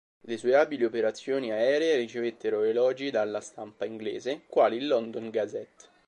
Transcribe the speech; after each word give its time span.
Le 0.21 0.35
sue 0.35 0.55
abili 0.55 0.83
operazioni 0.83 1.51
aeree 1.51 1.95
ricevettero 1.95 2.63
elogi 2.63 3.11
dalla 3.11 3.39
stampa 3.39 3.85
inglese, 3.85 4.41
quali 4.47 4.77
il 4.77 4.87
"London 4.87 5.29
Gazette". 5.29 5.85